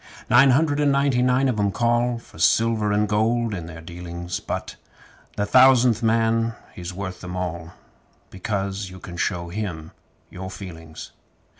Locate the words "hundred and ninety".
0.49-1.21